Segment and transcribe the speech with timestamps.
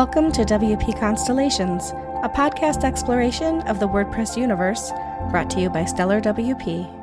[0.00, 1.90] Welcome to WP Constellations,
[2.22, 4.90] a podcast exploration of the WordPress universe
[5.30, 6.99] brought to you by Stellar WP.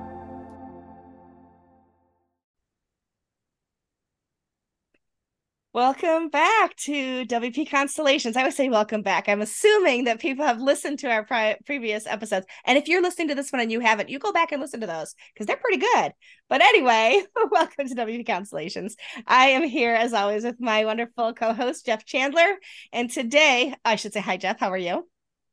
[5.78, 8.36] Welcome back to WP Constellations.
[8.36, 9.29] I would say welcome back.
[9.29, 12.47] I'm assuming that people have listened to our pri- previous episodes.
[12.65, 14.82] And if you're listening to this one and you haven't, you go back and listen
[14.82, 16.13] to those because they're pretty good.
[16.50, 18.95] But anyway, welcome to WP Constellations.
[19.27, 22.55] I am here as always with my wonderful co host, Jeff Chandler.
[22.91, 24.59] And today, I should say, hi, Jeff.
[24.59, 25.08] How are you?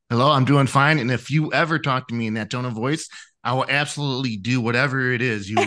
[0.08, 1.00] Hello, I'm doing fine.
[1.00, 3.10] And if you ever talk to me in that tone of voice,
[3.44, 5.58] I will absolutely do whatever it is you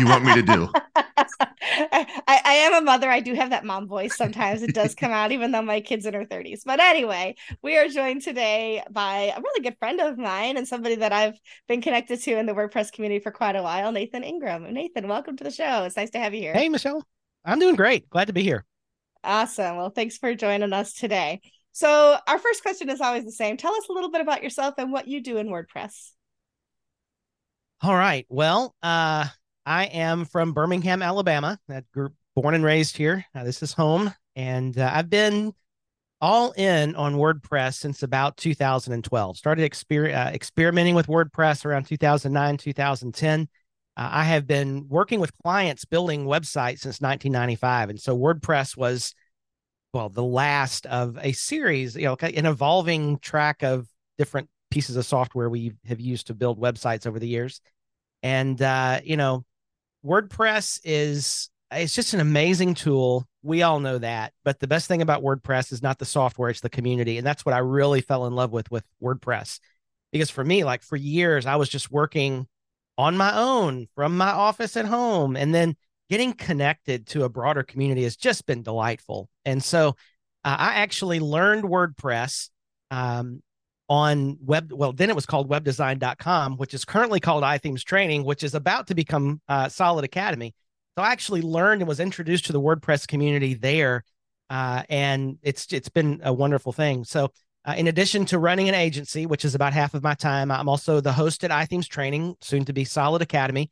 [0.00, 0.68] you want me to do.
[2.30, 3.10] I, I, am a mother.
[3.10, 4.16] I do have that mom voice.
[4.16, 6.60] Sometimes it does come out, even though my kid's in her 30s.
[6.64, 10.94] But anyway, we are joined today by a really good friend of mine and somebody
[10.94, 14.72] that I've been connected to in the WordPress community for quite a while, Nathan Ingram.
[14.72, 15.82] Nathan, welcome to the show.
[15.82, 16.52] It's nice to have you here.
[16.52, 17.04] Hey, Michelle.
[17.44, 18.08] I'm doing great.
[18.10, 18.64] Glad to be here.
[19.24, 19.76] Awesome.
[19.76, 21.40] Well, thanks for joining us today.
[21.72, 23.56] So, our first question is always the same.
[23.56, 26.12] Tell us a little bit about yourself and what you do in WordPress.
[27.82, 28.24] All right.
[28.28, 29.26] Well, uh,
[29.66, 31.58] I am from Birmingham, Alabama.
[31.66, 33.24] That group born and raised here.
[33.34, 35.52] Uh, this is home, and uh, I've been
[36.20, 39.36] all in on WordPress since about 2012.
[39.36, 43.48] Started exper- uh, experimenting with WordPress around 2009, 2010.
[43.96, 49.14] Uh, I have been working with clients building websites since 1995, and so WordPress was,
[49.92, 55.04] well, the last of a series, you know, an evolving track of different pieces of
[55.04, 57.60] software we have used to build websites over the years.
[58.22, 59.44] And uh, you know,
[60.04, 63.26] WordPress is it's just an amazing tool.
[63.42, 64.32] We all know that.
[64.44, 67.18] But the best thing about WordPress is not the software, it's the community.
[67.18, 69.60] And that's what I really fell in love with with WordPress.
[70.12, 72.46] Because for me, like for years, I was just working
[72.98, 75.36] on my own from my office at home.
[75.36, 75.76] And then
[76.08, 79.28] getting connected to a broader community has just been delightful.
[79.44, 79.90] And so
[80.44, 82.50] uh, I actually learned WordPress
[82.90, 83.42] um,
[83.88, 88.44] on web well then it was called webdesign.com which is currently called ithemes training which
[88.44, 90.54] is about to become uh, solid academy
[91.00, 94.04] so i actually learned and was introduced to the wordpress community there
[94.50, 97.30] uh, and it's it's been a wonderful thing so
[97.64, 100.68] uh, in addition to running an agency which is about half of my time i'm
[100.68, 103.70] also the host at ithemes training soon to be solid academy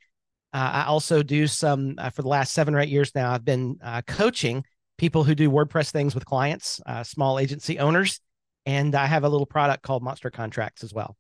[0.55, 3.45] uh, i also do some uh, for the last seven or eight years now i've
[3.45, 4.65] been uh, coaching
[4.97, 8.21] people who do wordpress things with clients small agency owners
[8.69, 11.17] and I have a little product called Monster Contracts as well.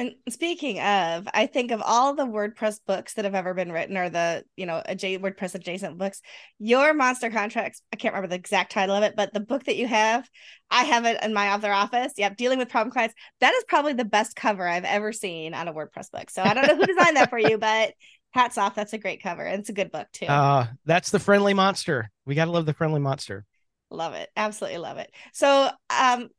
[0.00, 3.98] And speaking of, I think of all the WordPress books that have ever been written,
[3.98, 6.22] or the you know WordPress adjacent books.
[6.58, 9.76] Your Monster Contracts, I can't remember the exact title of it, but the book that
[9.76, 10.26] you have,
[10.70, 12.14] I have it in my other office.
[12.16, 13.14] Yep, dealing with problem clients.
[13.40, 16.30] That is probably the best cover I've ever seen on a WordPress book.
[16.30, 17.92] So I don't know who designed that for you, but
[18.30, 18.74] hats off.
[18.74, 19.42] That's a great cover.
[19.42, 20.26] And it's a good book too.
[20.26, 22.10] Uh, that's the friendly monster.
[22.24, 23.44] We got to love the friendly monster.
[23.90, 24.30] Love it.
[24.34, 25.10] Absolutely love it.
[25.34, 26.30] So, um,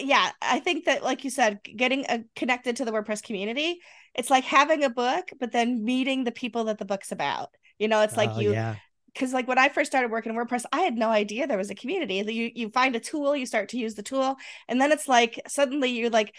[0.00, 3.80] yeah, I think that, like you said, getting a, uh, connected to the WordPress community,
[4.14, 7.50] it's like having a book, but then meeting the people that the book's about.
[7.78, 8.74] You know, it's like oh, you,
[9.12, 11.70] because like when I first started working in WordPress, I had no idea there was
[11.70, 12.14] a community.
[12.32, 14.36] You you find a tool, you start to use the tool,
[14.68, 16.34] and then it's like suddenly you're like,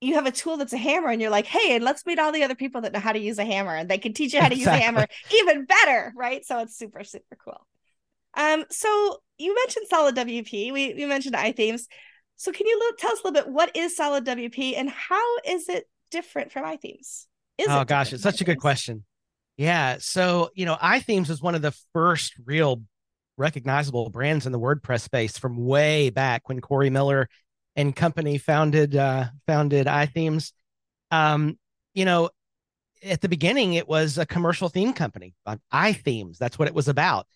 [0.00, 2.32] you have a tool that's a hammer, and you're like, hey, and let's meet all
[2.32, 4.40] the other people that know how to use a hammer, and they can teach you
[4.40, 4.78] how to exactly.
[4.78, 6.44] use a hammer even better, right?
[6.44, 7.66] So it's super super cool.
[8.34, 10.72] Um, so you mentioned Solid WP.
[10.72, 11.82] We we mentioned iThemes.
[12.40, 15.68] So can you tell us a little bit what is Solid WP and how is
[15.68, 17.26] it different from iThemes?
[17.58, 19.04] Is oh gosh, it's such a good question.
[19.58, 19.98] Yeah.
[20.00, 22.82] So, you know, iThemes was one of the first real
[23.36, 27.28] recognizable brands in the WordPress space from way back when Cory Miller
[27.76, 30.52] and company founded uh founded iThemes.
[31.10, 31.58] Um,
[31.92, 32.30] you know,
[33.04, 35.34] at the beginning it was a commercial theme company,
[35.70, 36.38] iThemes.
[36.38, 37.26] That's what it was about.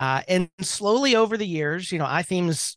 [0.00, 2.74] Uh, and slowly over the years, you know, iThemes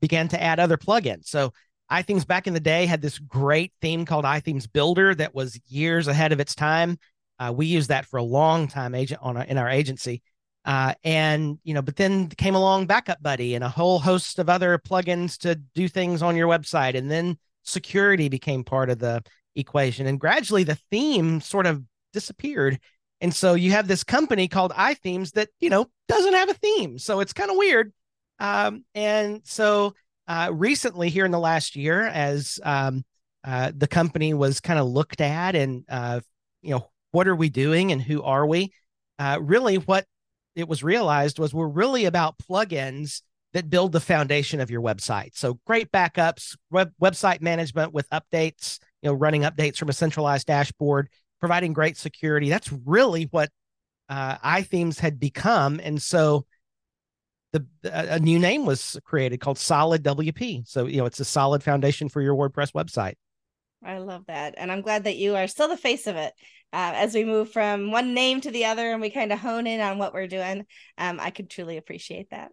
[0.00, 1.26] began to add other plugins.
[1.26, 1.52] So
[1.90, 6.08] iThemes back in the day had this great theme called iThemes Builder that was years
[6.08, 6.98] ahead of its time.
[7.38, 10.22] Uh, we used that for a long time agent on our, in our agency.
[10.64, 14.78] Uh, and you know, but then came along BackupBuddy and a whole host of other
[14.78, 19.22] plugins to do things on your website, and then security became part of the
[19.54, 20.08] equation.
[20.08, 22.80] And gradually, the theme sort of disappeared.
[23.20, 26.98] And so you have this company called iThemes that you know doesn't have a theme,
[26.98, 27.92] so it's kind of weird.
[28.38, 29.94] Um, and so
[30.28, 33.04] uh, recently, here in the last year, as um,
[33.44, 36.20] uh, the company was kind of looked at and, uh,
[36.62, 38.72] you know, what are we doing and who are we?
[39.18, 40.04] Uh, really, what
[40.54, 43.22] it was realized was we're really about plugins
[43.52, 45.36] that build the foundation of your website.
[45.36, 50.46] So great backups, web, website management with updates, you know, running updates from a centralized
[50.46, 51.08] dashboard,
[51.40, 52.50] providing great security.
[52.50, 53.50] That's really what
[54.08, 55.80] uh, iThemes had become.
[55.82, 56.44] And so
[57.82, 60.66] the a new name was created called Solid WP.
[60.66, 63.14] So you know it's a solid foundation for your WordPress website.
[63.84, 66.32] I love that, and I'm glad that you are still the face of it.
[66.72, 69.66] Uh, as we move from one name to the other, and we kind of hone
[69.66, 70.66] in on what we're doing,
[70.98, 72.50] um, I could truly appreciate that.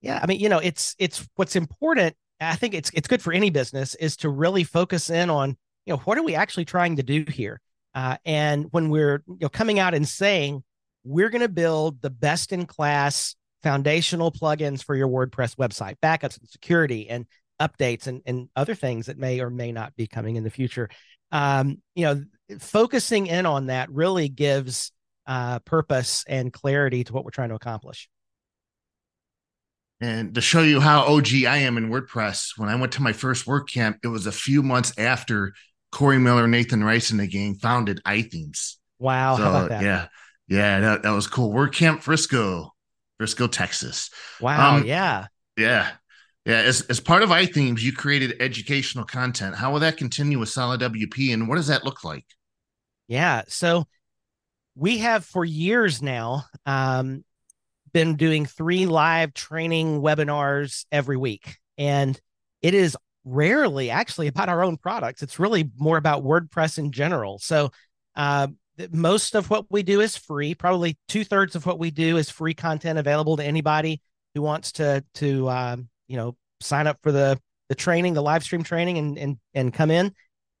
[0.00, 2.16] Yeah, I mean, you know, it's it's what's important.
[2.40, 5.56] I think it's it's good for any business is to really focus in on
[5.86, 7.60] you know what are we actually trying to do here,
[7.94, 10.62] uh, and when we're you know coming out and saying
[11.04, 16.38] we're going to build the best in class foundational plugins for your WordPress website, backups
[16.38, 17.26] and security and
[17.60, 20.88] updates and, and other things that may or may not be coming in the future.
[21.30, 22.24] Um, you know,
[22.58, 24.92] focusing in on that really gives
[25.26, 28.08] uh, purpose and clarity to what we're trying to accomplish.
[30.00, 33.12] And to show you how OG I am in WordPress, when I went to my
[33.12, 35.54] first WordCamp, it was a few months after
[35.92, 38.76] Cory Miller, Nathan Rice, and the gang founded iThemes.
[38.98, 39.36] Wow.
[39.36, 40.08] So, yeah.
[40.48, 41.52] Yeah, that, that was cool.
[41.52, 42.71] WordCamp Frisco,
[43.22, 44.10] Frisco, Texas.
[44.40, 44.78] Wow.
[44.78, 45.26] Um, yeah.
[45.56, 45.92] Yeah.
[46.44, 46.56] Yeah.
[46.56, 49.54] As, as part of iThemes, you created educational content.
[49.54, 52.24] How will that continue with Solid WP and what does that look like?
[53.06, 53.42] Yeah.
[53.46, 53.84] So
[54.74, 57.24] we have for years now um,
[57.92, 61.58] been doing three live training webinars every week.
[61.78, 62.20] And
[62.60, 65.22] it is rarely actually about our own products.
[65.22, 67.38] It's really more about WordPress in general.
[67.38, 67.70] So
[68.16, 68.48] uh,
[68.90, 70.54] most of what we do is free.
[70.54, 74.00] Probably two thirds of what we do is free content available to anybody
[74.34, 77.38] who wants to to um, you know sign up for the
[77.68, 80.14] the training, the live stream training, and and and come in.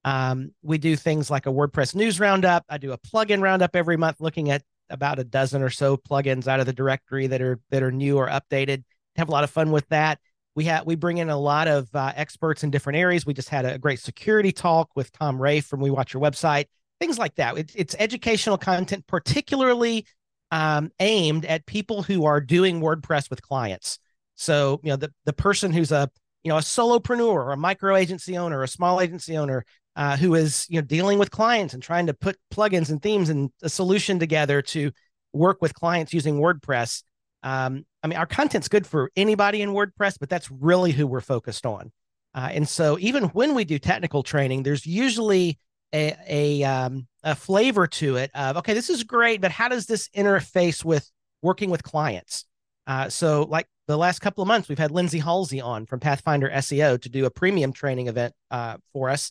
[0.04, 2.64] Um, we do things like a WordPress news roundup.
[2.68, 6.48] I do a plugin roundup every month, looking at about a dozen or so plugins
[6.48, 8.84] out of the directory that are that are new or updated.
[9.16, 10.18] Have a lot of fun with that.
[10.54, 13.24] We have we bring in a lot of uh, experts in different areas.
[13.24, 16.66] We just had a great security talk with Tom Ray from We Watch Your Website
[17.02, 17.58] things like that.
[17.58, 20.06] It, it's educational content, particularly
[20.52, 23.98] um, aimed at people who are doing WordPress with clients.
[24.36, 26.08] So, you know, the, the person who's a,
[26.44, 29.64] you know, a solopreneur or a micro agency owner, a small agency owner
[29.96, 33.30] uh, who is, you know, dealing with clients and trying to put plugins and themes
[33.30, 34.92] and a solution together to
[35.32, 37.02] work with clients using WordPress.
[37.42, 41.20] Um, I mean, our content's good for anybody in WordPress, but that's really who we're
[41.20, 41.90] focused on.
[42.32, 45.58] Uh, and so, even when we do technical training, there's usually
[45.92, 49.86] a a, um, a flavor to it of okay, this is great, but how does
[49.86, 51.10] this interface with
[51.42, 52.44] working with clients?
[52.86, 56.50] Uh, so, like the last couple of months, we've had Lindsay Halsey on from Pathfinder
[56.50, 59.30] SEO to do a premium training event uh, for us,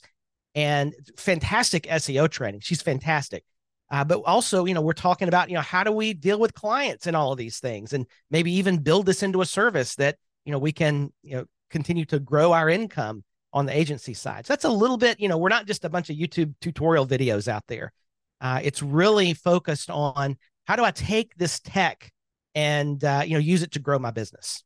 [0.55, 2.61] and fantastic SEO training.
[2.61, 3.43] She's fantastic.
[3.89, 6.53] Uh, but also, you know, we're talking about, you know, how do we deal with
[6.53, 10.17] clients and all of these things, and maybe even build this into a service that
[10.45, 14.45] you know we can, you know, continue to grow our income on the agency side.
[14.45, 17.05] So that's a little bit, you know, we're not just a bunch of YouTube tutorial
[17.05, 17.91] videos out there.
[18.39, 22.11] Uh, it's really focused on how do I take this tech
[22.55, 24.63] and uh, you know use it to grow my business.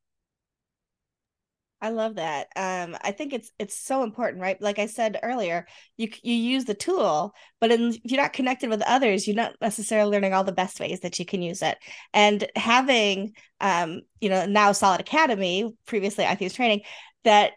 [1.81, 2.47] I love that.
[2.55, 4.59] Um, I think it's it's so important, right?
[4.61, 5.67] Like I said earlier,
[5.97, 9.55] you you use the tool, but in, if you're not connected with others, you're not
[9.61, 11.77] necessarily learning all the best ways that you can use it.
[12.13, 16.81] And having, um, you know, now Solid Academy, previously iThemes training,
[17.23, 17.51] that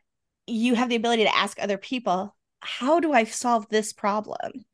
[0.48, 4.64] you have the ability to ask other people, how do I solve this problem?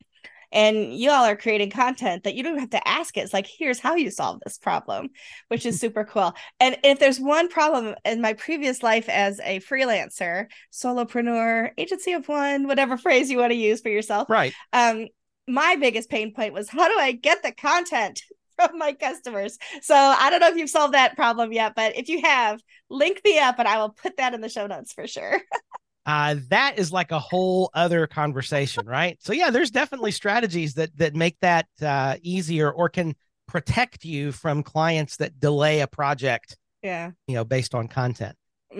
[0.53, 3.23] And you all are creating content that you don't have to ask it.
[3.23, 5.11] It's like, here's how you solve this problem,
[5.49, 6.33] which is super cool.
[6.61, 12.29] And if there's one problem in my previous life as a freelancer, solopreneur, agency of
[12.29, 14.31] one, whatever phrase you want to use for yourself.
[14.31, 14.55] Right.
[14.73, 15.09] Um,
[15.49, 18.23] my biggest pain point was how do I get the content
[18.61, 19.59] from my customers.
[19.83, 23.21] So I don't know if you've solved that problem yet, but if you have, link
[23.25, 25.41] me up and I will put that in the show notes for sure.
[26.07, 29.19] uh, that is like a whole other conversation, right?
[29.21, 33.15] So yeah, there's definitely strategies that that make that uh, easier or can
[33.47, 36.57] protect you from clients that delay a project.
[36.83, 38.37] Yeah, you know, based on content.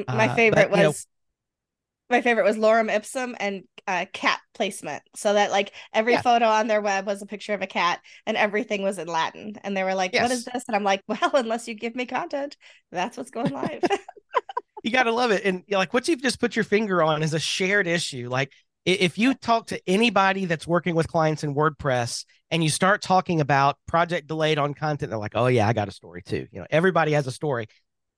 [0.09, 1.07] My uh, favorite but, was
[2.11, 5.03] my favorite was lorem ipsum and uh, cat placement.
[5.15, 6.23] So that like every yeah.
[6.23, 9.57] photo on their web was a picture of a cat and everything was in latin.
[9.63, 10.23] And they were like yes.
[10.23, 10.65] what is this?
[10.69, 12.57] And i'm like well unless you give me content
[12.93, 13.83] that's what's going live.
[14.85, 15.47] You gotta love it.
[15.47, 18.29] And like what you've just put your finger on is a shared issue.
[18.29, 18.53] Like
[18.85, 23.41] if you talk to anybody that's working with clients in wordpress and you start talking
[23.41, 26.47] about project delayed on content they're like oh yeah i got a story too.
[26.53, 27.67] You know everybody has a story.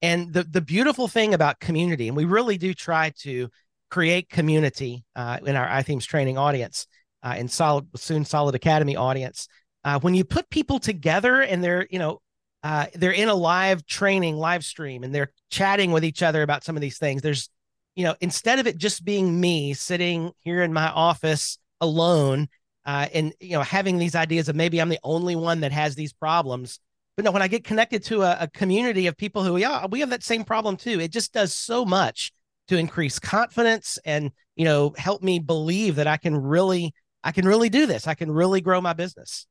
[0.02, 3.48] And the the beautiful thing about community and we really do try to
[3.90, 6.86] create community uh, in our iThemes training audience
[7.22, 9.48] uh, and solid soon solid academy audience
[9.84, 12.20] uh, when you put people together and they're you know
[12.62, 16.64] uh, they're in a live training live stream and they're chatting with each other about
[16.64, 17.48] some of these things there's
[17.94, 22.48] you know instead of it just being me sitting here in my office alone
[22.84, 25.94] uh, and you know having these ideas of maybe i'm the only one that has
[25.94, 26.80] these problems
[27.16, 30.00] but no, when I get connected to a, a community of people who, yeah, we
[30.00, 31.00] have that same problem too.
[31.00, 32.30] It just does so much
[32.68, 36.94] to increase confidence and you know help me believe that I can really
[37.25, 38.06] I can really do this.
[38.06, 39.46] I can really grow my business.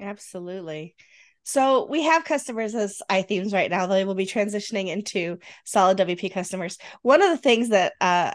[0.00, 0.94] Absolutely.
[1.42, 3.86] So we have customers as iThemes right now.
[3.86, 6.78] They will be transitioning into solid WP customers.
[7.02, 8.32] One of the things that uh,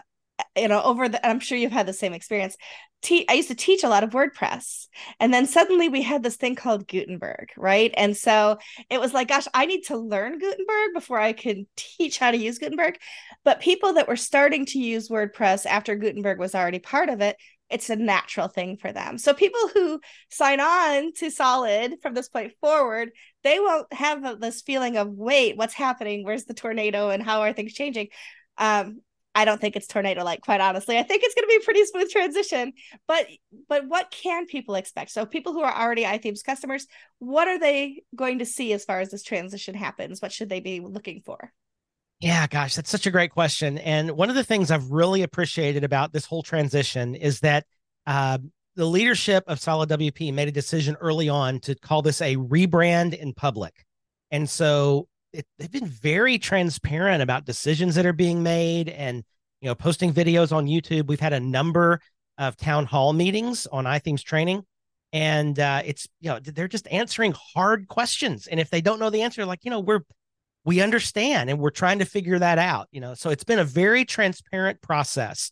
[0.56, 2.56] you know over the i'm sure you've had the same experience
[3.02, 4.86] te- i used to teach a lot of wordpress.
[5.18, 7.92] And then suddenly we had this thing called gutenberg right?
[7.96, 12.18] And so it was like gosh i need to learn gutenberg before i can teach
[12.18, 12.98] how to use gutenberg.
[13.44, 17.36] But people that were starting to use wordpress after gutenberg was already part of it
[17.70, 19.16] it's a natural thing for them.
[19.16, 23.10] So people who sign on to solid from this point forward
[23.42, 26.24] they won't have this feeling of wait what's happening?
[26.24, 28.08] Where's the tornado and how are things changing?
[28.58, 29.00] Um,
[29.34, 30.98] I don't think it's tornado like quite honestly.
[30.98, 32.72] I think it's going to be a pretty smooth transition.
[33.06, 33.26] But
[33.68, 35.10] but what can people expect?
[35.12, 36.86] So people who are already iThemes customers,
[37.18, 40.20] what are they going to see as far as this transition happens?
[40.20, 41.52] What should they be looking for?
[42.20, 43.78] Yeah, gosh, that's such a great question.
[43.78, 47.64] And one of the things I've really appreciated about this whole transition is that
[48.06, 48.38] uh,
[48.76, 53.16] the leadership of Solid WP made a decision early on to call this a rebrand
[53.16, 53.86] in public.
[54.30, 59.24] And so it, they've been very transparent about decisions that are being made and
[59.60, 61.06] you know posting videos on youtube.
[61.06, 62.00] We've had a number
[62.38, 64.64] of town hall meetings on ithemes training
[65.12, 68.46] and uh, it's you know they're just answering hard questions.
[68.46, 70.04] And if they don't know the answer like you know we're
[70.64, 73.14] we understand and we're trying to figure that out you know?
[73.14, 75.50] So it's been a very transparent process.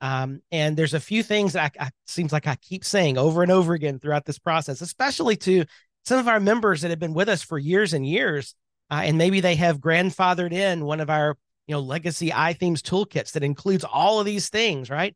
[0.00, 3.42] Um, and there's a few things that I, I seems like i keep saying over
[3.42, 5.64] and over again throughout this process especially to
[6.04, 8.54] some of our members that have been with us for years and years
[8.90, 13.32] uh, and maybe they have grandfathered in one of our you know legacy iThemes toolkits
[13.32, 15.14] that includes all of these things, right?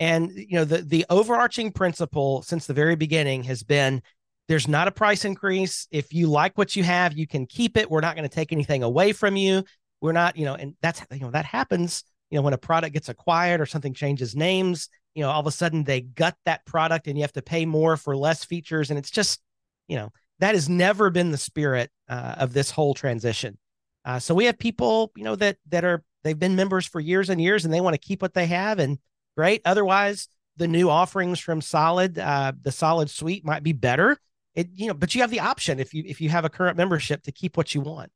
[0.00, 4.02] And you know the the overarching principle since the very beginning has been
[4.48, 5.86] there's not a price increase.
[5.90, 7.90] If you like what you have, you can keep it.
[7.90, 9.62] We're not going to take anything away from you.
[10.00, 12.04] We're not, you know, and that's you know that happens.
[12.30, 15.46] You know when a product gets acquired or something changes names, you know all of
[15.46, 18.90] a sudden they gut that product and you have to pay more for less features,
[18.90, 19.40] and it's just,
[19.88, 23.58] you know, that has never been the spirit uh, of this whole transition.
[24.04, 27.28] Uh, so we have people, you know, that that are they've been members for years
[27.28, 28.98] and years, and they want to keep what they have, and
[29.36, 29.60] great.
[29.64, 34.16] Otherwise, the new offerings from Solid, uh, the Solid Suite might be better.
[34.54, 36.76] It, you know, but you have the option if you if you have a current
[36.76, 38.10] membership to keep what you want.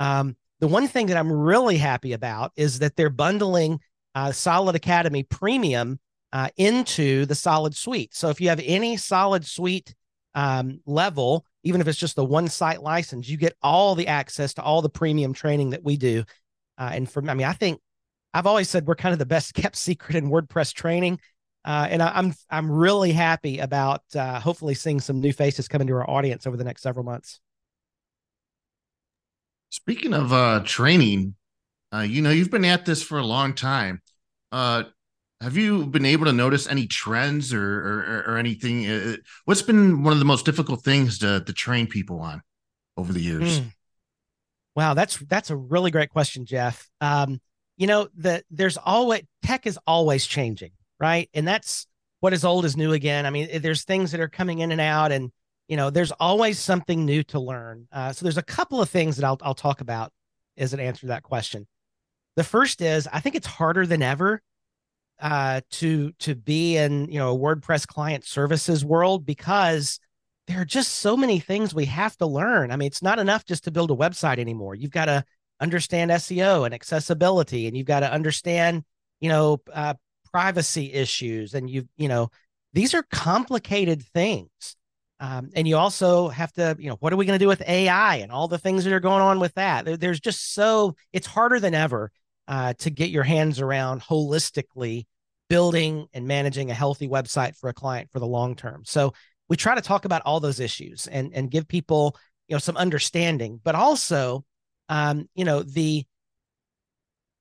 [0.00, 3.80] Um, the one thing that I'm really happy about is that they're bundling
[4.14, 6.00] uh, Solid Academy Premium
[6.32, 8.14] uh, into the Solid Suite.
[8.14, 9.94] So if you have any Solid Suite
[10.34, 14.54] um, level, even if it's just the one site license, you get all the access
[14.54, 16.24] to all the premium training that we do.
[16.78, 17.80] Uh, and for I mean, I think
[18.32, 21.18] I've always said we're kind of the best kept secret in WordPress training.
[21.64, 25.66] Uh, and I, am I'm, I'm really happy about uh, hopefully seeing some new faces
[25.66, 27.40] come into our audience over the next several months.
[29.70, 31.34] Speaking of uh, training,
[31.92, 34.02] uh, you know you've been at this for a long time.
[35.44, 38.86] Uh, have you been able to notice any trends or or, or anything?
[38.86, 42.42] Uh, what's been one of the most difficult things to to train people on
[42.96, 43.60] over the years?
[43.60, 43.72] Mm.
[44.76, 46.88] Wow, that's that's a really great question, Jeff.
[47.00, 47.40] Um,
[47.76, 51.28] you know, the there's always tech is always changing, right?
[51.34, 51.86] And that's
[52.20, 53.26] what is old is new again.
[53.26, 55.30] I mean, there's things that are coming in and out, and
[55.68, 57.86] you know, there's always something new to learn.
[57.92, 60.12] Uh, so there's a couple of things that I'll I'll talk about
[60.56, 61.66] as an answer to that question.
[62.36, 64.40] The first is I think it's harder than ever
[65.20, 70.00] uh, to to be in you know a WordPress client services world because
[70.46, 72.70] there are just so many things we have to learn.
[72.70, 74.74] I mean, it's not enough just to build a website anymore.
[74.74, 75.24] You've got to
[75.60, 78.84] understand SEO and accessibility, and you've got to understand
[79.20, 79.94] you know uh,
[80.32, 82.28] privacy issues, and you you know
[82.72, 84.76] these are complicated things.
[85.20, 87.62] Um, and you also have to, you know, what are we going to do with
[87.66, 89.84] AI and all the things that are going on with that?
[89.84, 92.10] There, there's just so it's harder than ever
[92.48, 95.04] uh, to get your hands around holistically
[95.48, 98.82] building and managing a healthy website for a client for the long term.
[98.84, 99.12] So
[99.48, 102.16] we try to talk about all those issues and and give people
[102.48, 104.44] you know some understanding, but also
[104.88, 106.04] um, you know the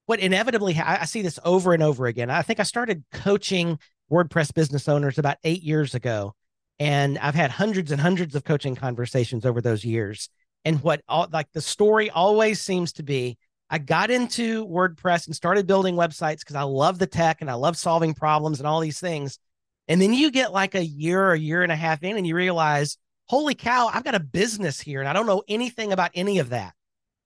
[0.06, 2.30] what inevitably I, I see this over and over again.
[2.30, 3.80] I think I started coaching
[4.12, 6.36] WordPress business owners about eight years ago,
[6.80, 10.30] and I've had hundreds and hundreds of coaching conversations over those years.
[10.66, 13.38] And what all like the story always seems to be
[13.74, 17.56] I got into WordPress and started building websites because I love the tech and I
[17.56, 19.40] love solving problems and all these things.
[19.88, 22.28] And then you get like a year or a year and a half in and
[22.28, 26.12] you realize, holy cow, I've got a business here and I don't know anything about
[26.14, 26.76] any of that.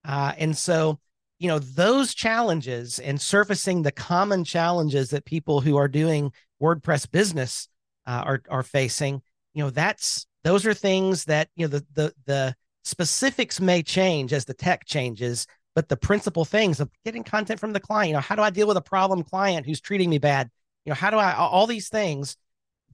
[0.06, 1.02] Uh, and so,
[1.38, 7.12] you know, those challenges and surfacing the common challenges that people who are doing WordPress
[7.12, 7.68] business
[8.06, 9.22] uh, are, are facing,
[9.54, 12.56] you know, that's those are things that, you know, the, the, the,
[12.88, 15.46] specifics may change as the tech changes,
[15.78, 18.50] but the principal things of getting content from the client, you know, how do I
[18.50, 20.50] deal with a problem client who's treating me bad?
[20.86, 22.36] You know, how do I all these things?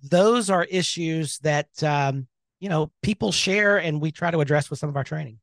[0.04, 2.28] Those are issues that um,
[2.60, 5.40] you know people share, and we try to address with some of our training.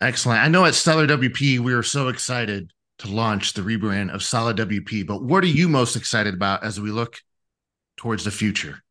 [0.00, 0.40] Excellent.
[0.40, 4.56] I know at Stellar WP we are so excited to launch the rebrand of Solid
[4.56, 7.20] WP, but what are you most excited about as we look
[7.96, 8.82] towards the future?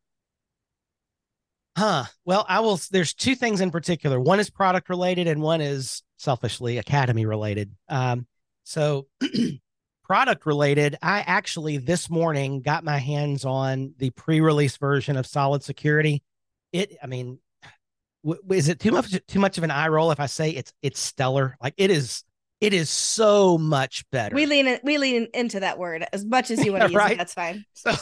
[1.76, 2.04] Huh.
[2.24, 2.80] Well, I will.
[2.90, 4.18] There's two things in particular.
[4.20, 7.72] One is product related, and one is selfishly academy related.
[7.88, 8.26] Um,
[8.64, 9.06] so,
[10.04, 15.62] product related, I actually this morning got my hands on the pre-release version of Solid
[15.62, 16.22] Security.
[16.72, 17.38] It, I mean,
[18.24, 20.72] w- is it too much too much of an eye roll if I say it's
[20.82, 21.56] it's stellar?
[21.62, 22.24] Like it is.
[22.60, 24.34] It is so much better.
[24.34, 27.12] We lean we lean into that word as much as you want to use right?
[27.12, 27.18] it.
[27.18, 27.64] That's fine.
[27.72, 27.92] So,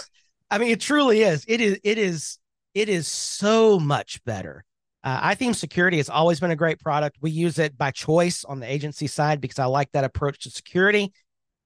[0.50, 1.44] I mean, it truly is.
[1.46, 1.78] It is.
[1.84, 2.38] It is
[2.78, 4.64] it is so much better.
[5.02, 7.16] Uh, iThemes Security has always been a great product.
[7.20, 10.50] We use it by choice on the agency side because I like that approach to
[10.50, 11.12] security.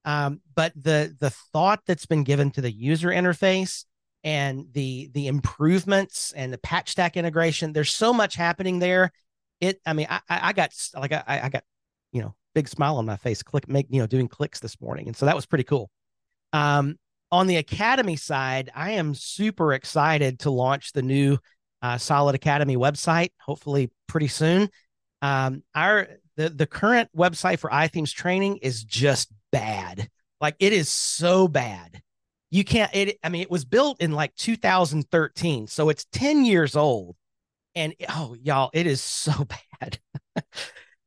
[0.04, 3.84] Um, but the the thought that's been given to the user interface
[4.24, 9.12] and the the improvements and the Patchstack integration, there's so much happening there.
[9.60, 11.62] It, I mean, I I got like I I got
[12.12, 15.06] you know big smile on my face, click make you know doing clicks this morning,
[15.06, 15.90] and so that was pretty cool.
[16.52, 16.96] Um,
[17.32, 21.38] on the academy side, I am super excited to launch the new
[21.80, 24.68] uh, Solid Academy website, hopefully pretty soon.
[25.22, 30.08] Um, our the the current website for iThemes training is just bad.
[30.40, 32.02] Like it is so bad.
[32.50, 36.76] You can't it I mean it was built in like 2013, so it's 10 years
[36.76, 37.16] old.
[37.74, 39.32] And oh y'all, it is so
[39.80, 39.98] bad.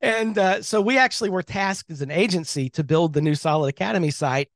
[0.01, 3.69] and uh, so we actually were tasked as an agency to build the new Solid
[3.69, 4.49] Academy site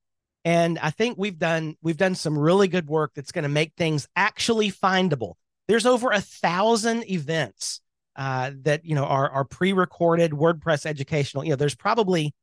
[0.45, 3.73] and i think we've done we've done some really good work that's going to make
[3.75, 5.33] things actually findable.
[5.67, 7.81] There's over a thousand events
[8.15, 12.33] uh, that you know are, are pre-recorded wordpress educational you know there's probably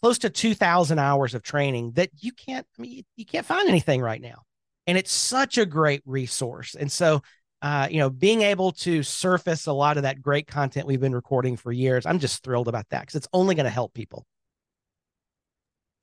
[0.00, 4.00] close to 2000 hours of training that you can't i mean you can't find anything
[4.00, 4.42] right now.
[4.88, 6.76] And it's such a great resource.
[6.76, 7.22] And so
[7.62, 11.14] uh, you know being able to surface a lot of that great content we've been
[11.14, 14.26] recording for years i'm just thrilled about that because it's only going to help people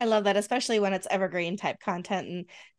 [0.03, 2.27] I love that, especially when it's evergreen type content.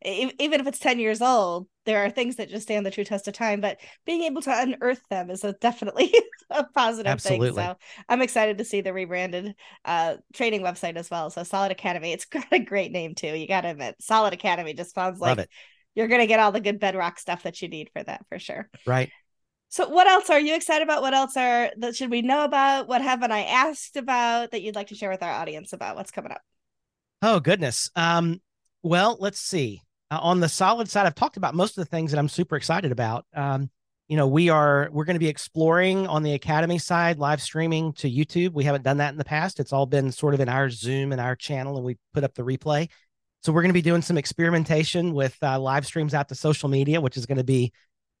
[0.03, 3.03] And even if it's 10 years old, there are things that just stand the true
[3.03, 6.13] test of time, but being able to unearth them is a definitely
[6.51, 7.47] a positive Absolutely.
[7.47, 7.55] thing.
[7.55, 11.31] So I'm excited to see the rebranded uh, training website as well.
[11.31, 13.35] So Solid Academy, it's got a great name too.
[13.35, 15.49] You got to admit, Solid Academy just sounds like
[15.95, 18.37] you're going to get all the good bedrock stuff that you need for that for
[18.37, 18.69] sure.
[18.85, 19.09] Right.
[19.69, 21.01] So what else are you excited about?
[21.01, 22.87] What else are that should we know about?
[22.87, 26.11] What haven't I asked about that you'd like to share with our audience about what's
[26.11, 26.41] coming up?
[27.27, 27.89] Oh goodness.
[27.95, 28.39] Um,
[28.83, 29.81] well, let's see.
[30.11, 32.55] Uh, on the solid side, I've talked about most of the things that I'm super
[32.55, 33.25] excited about.
[33.33, 33.71] Um,
[34.07, 37.93] you know, we are we're going to be exploring on the academy side, live streaming
[37.93, 38.53] to YouTube.
[38.53, 39.59] We haven't done that in the past.
[39.59, 42.35] It's all been sort of in our Zoom and our channel, and we put up
[42.35, 42.91] the replay.
[43.41, 46.69] So we're going to be doing some experimentation with uh, live streams out to social
[46.69, 47.73] media, which is going to be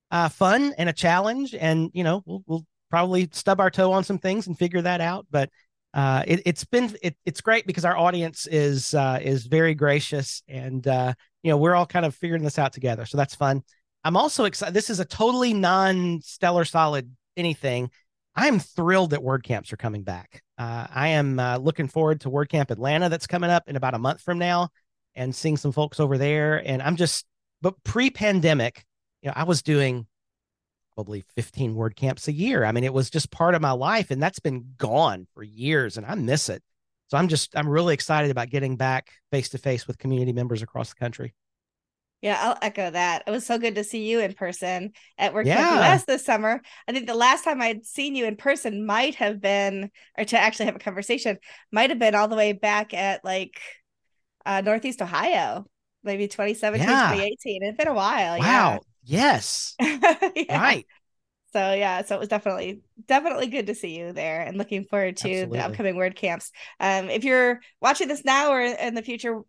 [0.09, 1.53] uh, fun and a challenge.
[1.53, 4.99] And you know, we'll, we'll probably stub our toe on some things and figure that
[4.99, 5.27] out.
[5.29, 5.51] But
[5.95, 10.43] uh, it, has been it, it's great because our audience is uh, is very gracious
[10.47, 13.63] and uh, you know we're all kind of figuring this out together so that's fun.
[14.03, 17.89] I'm also excited this is a totally non-stellar solid anything.
[18.35, 20.43] I'm thrilled that wordcamps are coming back.
[20.57, 23.99] Uh, i am uh, looking forward to wordcamp atlanta that's coming up in about a
[23.99, 24.69] month from now
[25.13, 27.25] and seeing some folks over there and i'm just
[27.61, 28.85] but pre-pandemic
[29.21, 30.07] you know i was doing
[30.95, 32.63] probably 15 word camps a year.
[32.63, 35.97] I mean, it was just part of my life and that's been gone for years
[35.97, 36.63] and I miss it.
[37.07, 40.61] So I'm just, I'm really excited about getting back face to face with community members
[40.61, 41.35] across the country.
[42.21, 43.23] Yeah, I'll echo that.
[43.27, 45.93] It was so good to see you in person at WordCamp yeah.
[45.93, 46.59] US this summer.
[46.87, 50.39] I think the last time I'd seen you in person might have been, or to
[50.39, 51.37] actually have a conversation,
[51.71, 53.59] might have been all the way back at like
[54.43, 55.65] uh, Northeast Ohio,
[56.03, 57.11] maybe 2017, yeah.
[57.11, 57.63] 2018.
[57.63, 58.39] It's been a while.
[58.39, 58.43] Wow.
[58.43, 58.77] Yeah.
[59.05, 59.75] Yes.
[59.79, 60.59] yeah.
[60.61, 60.85] Right.
[61.53, 65.15] So yeah, so it was definitely definitely good to see you there, and looking forward
[65.17, 65.57] to Absolutely.
[65.57, 66.51] the upcoming WordCamps.
[66.81, 69.39] Um, if you're watching this now or in the future,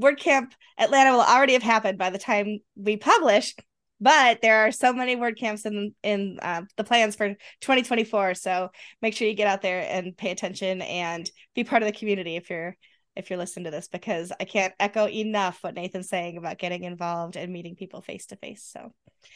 [0.00, 3.54] WordCamp Atlanta will already have happened by the time we publish.
[4.00, 7.28] But there are so many WordCamps in in uh, the plans for
[7.60, 8.34] 2024.
[8.34, 8.70] So
[9.02, 12.36] make sure you get out there and pay attention and be part of the community
[12.36, 12.76] if you're
[13.16, 16.84] if you're listening to this because I can't echo enough what Nathan's saying about getting
[16.84, 18.62] involved and meeting people face to face.
[18.62, 18.92] So,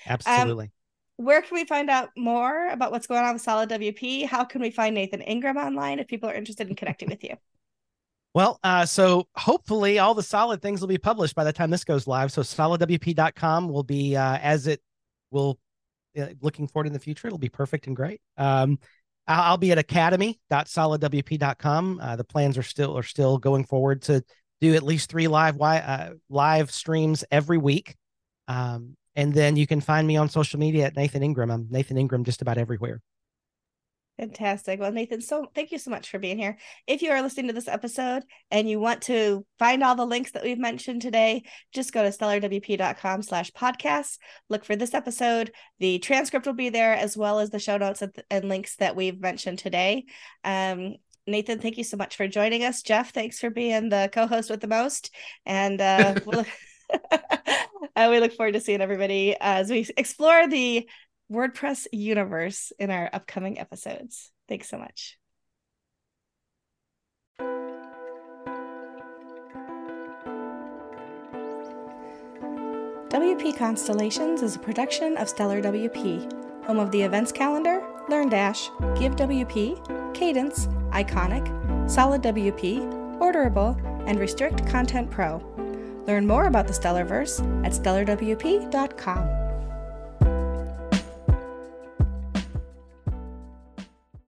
[0.07, 0.67] absolutely.
[0.67, 4.27] Um, where can we find out more about what's going on with Solid WP?
[4.27, 7.37] How can we find Nathan Ingram online if people are interested in connecting with you?
[8.33, 11.83] Well, uh, so hopefully all the solid things will be published by the time this
[11.83, 12.31] goes live.
[12.31, 14.81] So solidwp.com will be uh, as it
[15.33, 15.59] will
[16.17, 17.27] uh, looking forward in the future.
[17.27, 18.21] It'll be perfect and great.
[18.37, 18.79] Um,
[19.31, 22.01] I'll, be at academy.solidwp.com.
[22.03, 24.23] Uh, the plans are still are still going forward to
[24.61, 27.97] do at least three live uh, live streams every week.
[28.49, 31.51] Um, and then you can find me on social media at Nathan Ingram.
[31.51, 33.01] I'm Nathan Ingram just about everywhere.
[34.21, 34.79] Fantastic.
[34.79, 36.59] Well, Nathan, so thank you so much for being here.
[36.87, 40.33] If you are listening to this episode and you want to find all the links
[40.33, 44.19] that we've mentioned today, just go to stellarwp.com slash podcasts.
[44.51, 45.53] Look for this episode.
[45.79, 49.19] The transcript will be there as well as the show notes and links that we've
[49.19, 50.05] mentioned today.
[50.45, 52.83] Um, Nathan, thank you so much for joining us.
[52.83, 55.15] Jeff, thanks for being the co-host with the most.
[55.47, 56.45] And uh, we'll
[57.97, 60.87] uh, we look forward to seeing everybody as we explore the
[61.31, 64.33] WordPress universe in our upcoming episodes.
[64.49, 65.17] Thanks so much.
[73.11, 79.15] WP Constellations is a production of Stellar WP, home of the events calendar, LearnDash, Give
[79.17, 85.39] WP, Kadence, Iconic, Solid WP, Orderable, and Restrict Content Pro.
[86.07, 89.40] Learn more about the Stellarverse at stellarwp.com.